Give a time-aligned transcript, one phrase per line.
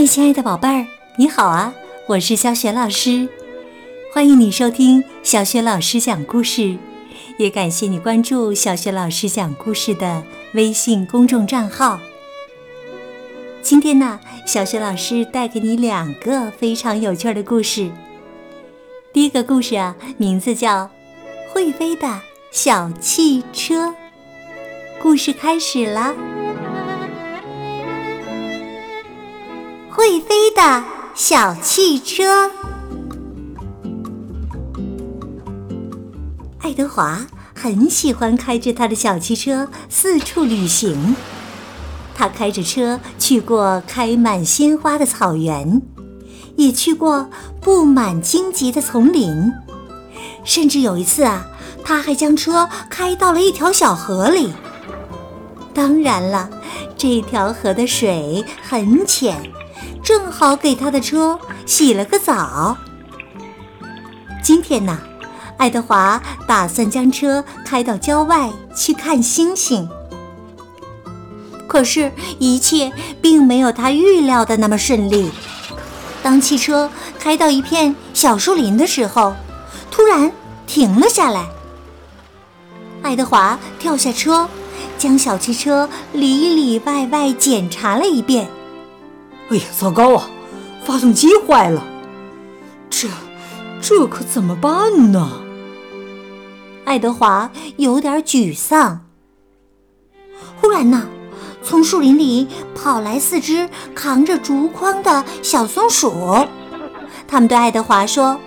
[0.00, 1.74] 嗨，亲爱的宝贝儿，你好啊！
[2.06, 3.28] 我是小雪老师，
[4.14, 6.78] 欢迎你收听小雪老师讲故事，
[7.36, 10.24] 也感谢你关注小雪老师讲故事的
[10.54, 12.00] 微信公众账号。
[13.60, 17.90] 今天呢，小雪老师带给你两个非常有趣的故事。
[19.12, 20.84] 第一个故事啊，名字叫
[21.52, 22.08] 《会飞的
[22.50, 23.88] 小汽车》。
[25.02, 26.14] 故事开始了。
[29.92, 32.50] 会飞的小汽车。
[36.60, 41.16] 爱德华很喜欢开着他的小汽车四处旅行。
[42.14, 45.82] 他开着车去过开满鲜花的草原，
[46.56, 47.28] 也去过
[47.60, 49.50] 布满荆棘的丛林，
[50.44, 51.46] 甚至有一次啊，
[51.82, 54.52] 他还将车开到了一条小河里。
[55.72, 56.50] 当然了，
[57.00, 59.50] 这条河的水很浅。
[60.02, 62.76] 正好给他的车洗了个澡。
[64.42, 64.98] 今天呢，
[65.56, 69.88] 爱德华打算将车开到郊外去看星星。
[71.66, 75.30] 可是，一切并没有他预料的那么顺利。
[76.22, 79.34] 当汽车开到一片小树林的时候，
[79.90, 80.30] 突然
[80.66, 81.46] 停了下来。
[83.00, 84.46] 爱德华跳下车，
[85.00, 88.46] 将小汽车里里外外检查了一遍。
[89.48, 90.28] 哎呀，糟糕啊！
[90.84, 91.82] 发动机坏了，
[92.90, 93.08] 这
[93.80, 95.40] 这可怎么办呢？
[96.84, 99.00] 爱德华有点沮丧。
[100.60, 101.06] 忽然呢，
[101.62, 106.12] 从树林里跑来四只扛着竹筐的小松鼠，
[107.26, 108.38] 他们对爱德华说：“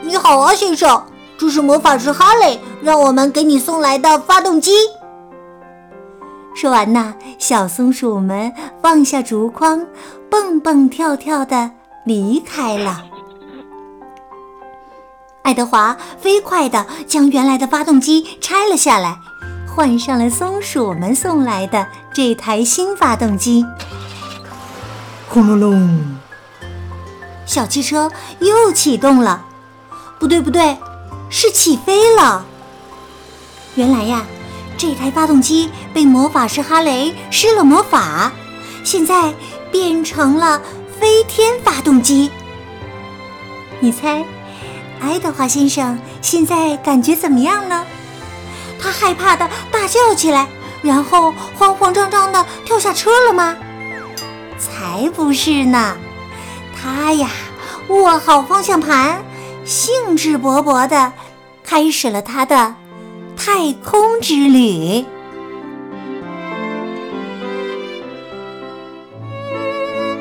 [0.00, 1.04] 你好啊，先生，
[1.36, 4.72] 这是魔法师哈雷让我们给你送来的发动机。”
[6.54, 9.86] 说完呢，小松鼠们放下竹筐，
[10.28, 11.70] 蹦蹦跳跳的
[12.04, 13.04] 离开了。
[15.42, 19.16] 爱德华飞快地将原来的发动机拆了下来，
[19.66, 23.64] 换上了松鼠们送来的这台新发动机。
[25.28, 26.18] 轰隆隆，
[27.46, 28.10] 小汽车
[28.40, 29.46] 又启动了。
[30.18, 30.76] 不对，不对，
[31.30, 32.44] 是起飞了。
[33.76, 34.26] 原来呀。
[34.80, 38.32] 这台发动机被魔法师哈雷施了魔法，
[38.82, 39.34] 现在
[39.70, 40.58] 变成了
[40.98, 42.30] 飞天发动机。
[43.78, 44.24] 你猜，
[44.98, 47.84] 爱德华先生现在感觉怎么样呢？
[48.80, 50.48] 他害怕的大叫起来，
[50.80, 53.58] 然后慌慌张张的跳下车了吗？
[54.58, 55.94] 才不是呢！
[56.74, 57.28] 他呀，
[57.88, 59.22] 握好方向盘，
[59.66, 61.12] 兴致勃勃的
[61.62, 62.76] 开始了他的。
[63.42, 65.02] 太空之旅。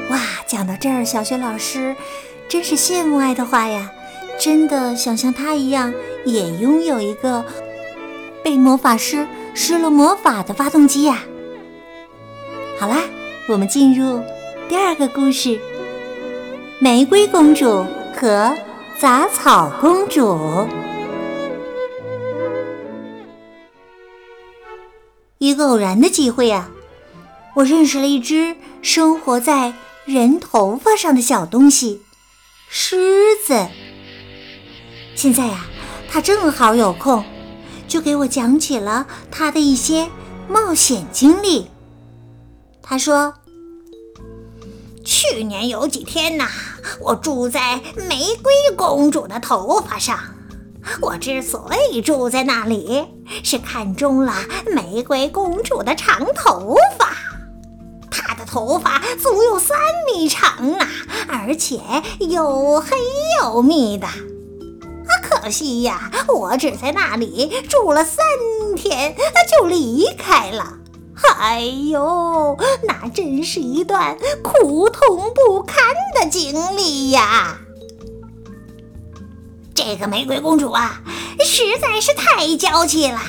[0.10, 1.94] 哇，讲到这儿，小雪老师
[2.48, 3.92] 真是羡慕爱德华呀！
[4.40, 5.94] 真的想像他一样，
[6.24, 7.44] 也拥有一个
[8.42, 11.20] 被魔法师施了魔法的发动机呀。
[12.80, 13.02] 好啦，
[13.50, 14.24] 我们进入
[14.70, 15.60] 第二个故事：
[16.80, 18.56] 玫瑰公主和
[18.98, 20.66] 杂草公主。
[25.50, 26.70] 一个偶然的机会呀，
[27.56, 29.74] 我认识了一只生活在
[30.06, 32.02] 人头发上的小东西——
[32.70, 33.68] 狮子。
[35.16, 35.66] 现在呀，
[36.08, 37.26] 它正好有空，
[37.88, 40.08] 就给我讲起了它的一些
[40.48, 41.68] 冒险经历。
[42.84, 43.34] 他说
[45.04, 46.48] ：“去年有几天呐，
[47.02, 50.20] 我住在玫瑰公主的头发上。”
[51.02, 53.06] 我之所以住在那里，
[53.44, 54.34] 是看中了
[54.74, 57.16] 玫瑰公主的长头发。
[58.10, 60.86] 她的头发足有三米长呢，
[61.28, 61.80] 而且
[62.20, 62.98] 又黑
[63.42, 64.08] 又密的。
[64.08, 68.26] 啊，可惜呀，我只在那里住了三
[68.76, 69.16] 天
[69.52, 70.78] 就离开了。
[71.40, 75.78] 哎呦，那真是一段苦痛不堪
[76.20, 77.58] 的经历呀！
[79.74, 81.02] 这个玫瑰公主啊，
[81.44, 83.20] 实在是太娇气了。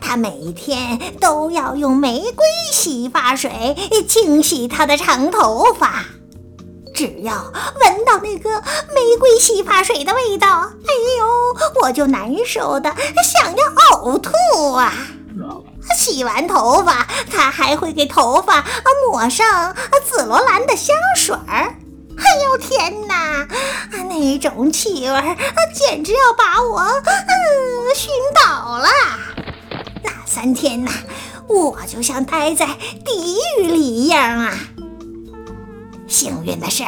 [0.00, 3.76] 她每天都要用玫瑰洗发水
[4.08, 6.04] 清洗她的长头发，
[6.94, 7.34] 只要
[7.80, 8.60] 闻到那个
[8.94, 12.94] 玫瑰洗发水的味道，哎呦，我就难受的
[13.24, 13.64] 想要
[13.96, 14.92] 呕吐啊！
[15.98, 18.64] 洗完头发，她还会给头发
[19.10, 21.74] 抹上紫罗兰的香水儿。
[22.14, 23.48] 哎呦天哪，
[24.08, 25.36] 那种气味
[25.74, 26.78] 简直要把我
[30.42, 30.90] 三天呐，
[31.46, 32.66] 我就像待在
[33.04, 34.52] 地狱里一样啊。
[36.08, 36.82] 幸运的是，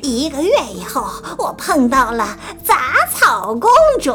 [0.00, 1.04] 一个月以后，
[1.36, 2.76] 我碰到了杂
[3.12, 3.68] 草公
[4.00, 4.12] 主。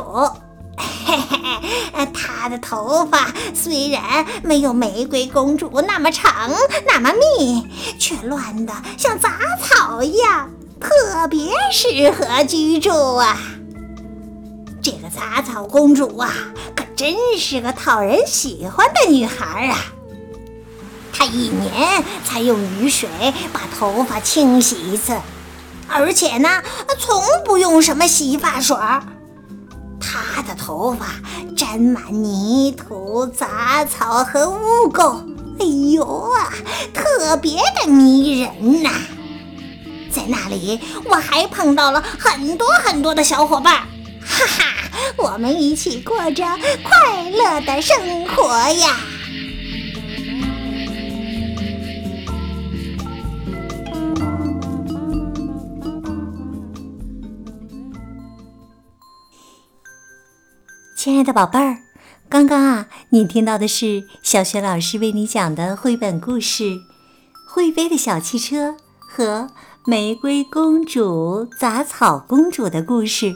[0.78, 6.50] 嘿嘿，她的头发虽然没有玫瑰公主那么长、
[6.88, 7.68] 那么密，
[8.00, 9.30] 却乱得像杂
[9.62, 10.50] 草一样，
[10.80, 13.38] 特别适合居住啊。
[14.82, 16.32] 这个杂草公主啊，
[16.96, 19.78] 真是个讨人喜欢的女孩啊。
[21.12, 23.10] 她一年才用雨水
[23.54, 25.18] 把头发清洗一次，
[25.88, 26.62] 而且呢，
[27.00, 28.76] 从不用什么洗发水。
[30.00, 31.06] 她的头发
[31.56, 35.24] 沾满泥土、杂草和污垢，
[35.60, 36.54] 哎呦啊，
[36.94, 38.90] 特别的迷人呐！
[40.12, 43.82] 在那里，我还碰到了很多很多的小伙伴，
[44.26, 44.66] 哈哈，
[45.18, 46.44] 我们一起过着
[46.84, 49.00] 快乐的生活呀！
[60.98, 61.78] 亲爱的宝贝儿，
[62.28, 66.64] 刚刚啊，你听到的是小雪老师为你讲的绘本故事
[67.48, 69.42] 《会飞的小汽车》和
[69.86, 73.36] 《玫瑰公主、杂草公主》的故事。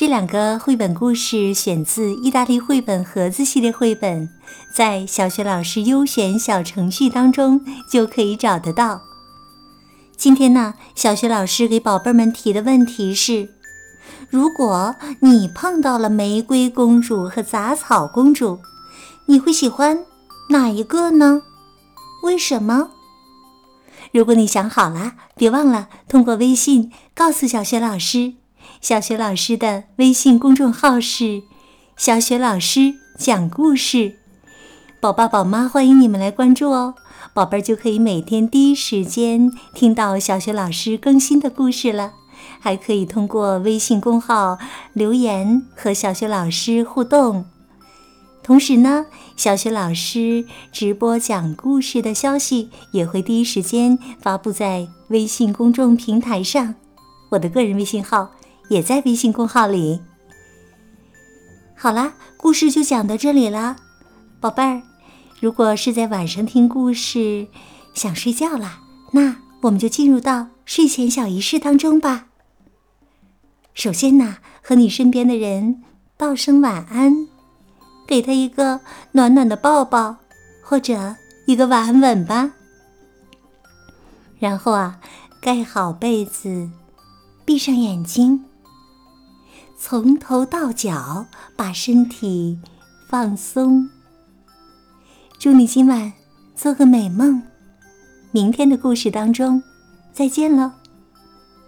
[0.00, 4.30] 这两个绘本故事选自意大利绘本盒子系列绘本，
[4.74, 7.60] 在小学老师优选小程序当中
[7.92, 9.02] 就可以找得到。
[10.16, 13.50] 今天呢，小学老师给宝贝们提的问题是。
[14.30, 18.58] 如果你碰到了玫瑰公主和杂草公主，
[19.26, 20.06] 你会喜欢
[20.48, 21.42] 哪一个呢？
[22.22, 22.88] 为什么？
[24.12, 28.39] 如果你想好了，别忘了通过微信告诉小学老师。
[28.80, 31.42] 小雪老师的微信公众号是
[31.96, 34.16] “小雪老师讲故事”，
[35.00, 36.94] 宝爸宝妈欢迎你们来关注哦，
[37.32, 42.12] 宝贝儿就可以每天第一时间听到小雪老师更新的故事了。
[42.58, 44.56] 还可以通过微信公号
[44.94, 47.44] 留言和小雪老师互动，
[48.42, 49.04] 同时呢，
[49.36, 56.74] 小雪老师直播讲故事的消息也会第一时间发布在微信公众平台上。
[57.30, 58.30] 我的个人微信号
[58.70, 60.00] 也在微信公号里。
[61.76, 63.76] 好啦，故事就讲到这里了，
[64.40, 64.80] 宝贝儿。
[65.40, 67.48] 如果是在晚上听故事
[67.94, 68.78] 想睡觉了，
[69.12, 72.26] 那我们就进入到睡前小仪式当中吧。
[73.74, 75.82] 首先呢，和你身边的人
[76.16, 77.26] 道声晚安，
[78.06, 78.80] 给他一个
[79.12, 80.16] 暖暖的抱抱，
[80.62, 82.52] 或者一个晚安吻吧。
[84.38, 85.00] 然后啊，
[85.40, 86.70] 盖好被子，
[87.44, 88.44] 闭上眼睛，
[89.82, 91.24] 从头到脚
[91.56, 92.58] 把身体
[93.08, 93.88] 放松。
[95.38, 96.12] 祝你今晚
[96.54, 97.42] 做个美梦，
[98.30, 99.62] 明天的故事当中
[100.12, 100.70] 再见喽，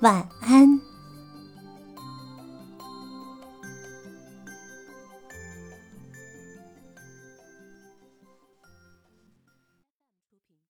[0.00, 0.91] 晚安。